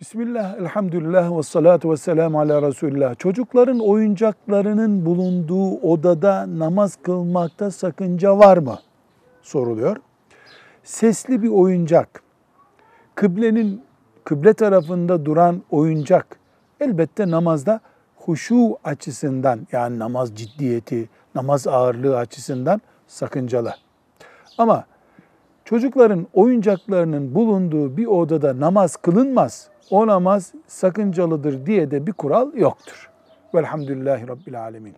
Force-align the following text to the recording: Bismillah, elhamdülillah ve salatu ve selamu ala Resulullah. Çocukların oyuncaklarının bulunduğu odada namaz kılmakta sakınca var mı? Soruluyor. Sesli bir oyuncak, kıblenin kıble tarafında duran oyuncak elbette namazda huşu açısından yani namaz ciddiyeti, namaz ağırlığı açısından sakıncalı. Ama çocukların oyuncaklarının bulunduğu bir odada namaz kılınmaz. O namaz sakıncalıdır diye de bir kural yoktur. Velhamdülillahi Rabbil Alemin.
Bismillah, 0.00 0.56
elhamdülillah 0.58 1.38
ve 1.38 1.42
salatu 1.42 1.90
ve 1.90 1.96
selamu 1.96 2.40
ala 2.40 2.62
Resulullah. 2.62 3.18
Çocukların 3.18 3.78
oyuncaklarının 3.78 5.06
bulunduğu 5.06 5.70
odada 5.70 6.46
namaz 6.58 6.98
kılmakta 7.02 7.70
sakınca 7.70 8.38
var 8.38 8.56
mı? 8.56 8.78
Soruluyor. 9.42 9.96
Sesli 10.84 11.42
bir 11.42 11.48
oyuncak, 11.48 12.22
kıblenin 13.14 13.82
kıble 14.24 14.54
tarafında 14.54 15.24
duran 15.24 15.62
oyuncak 15.70 16.38
elbette 16.80 17.30
namazda 17.30 17.80
huşu 18.16 18.78
açısından 18.84 19.66
yani 19.72 19.98
namaz 19.98 20.34
ciddiyeti, 20.34 21.08
namaz 21.34 21.66
ağırlığı 21.66 22.16
açısından 22.16 22.80
sakıncalı. 23.06 23.74
Ama 24.58 24.84
çocukların 25.68 26.26
oyuncaklarının 26.34 27.34
bulunduğu 27.34 27.96
bir 27.96 28.06
odada 28.06 28.60
namaz 28.60 28.96
kılınmaz. 28.96 29.68
O 29.90 30.06
namaz 30.06 30.52
sakıncalıdır 30.66 31.66
diye 31.66 31.90
de 31.90 32.06
bir 32.06 32.12
kural 32.12 32.54
yoktur. 32.54 33.10
Velhamdülillahi 33.54 34.28
Rabbil 34.28 34.60
Alemin. 34.60 34.97